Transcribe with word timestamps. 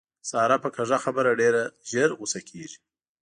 ساره 0.29 0.57
په 0.63 0.69
کږه 0.75 0.97
خبره 1.05 1.31
ډېره 1.41 1.63
زر 1.91 2.09
غوسه 2.17 2.39
کېږي. 2.49 2.79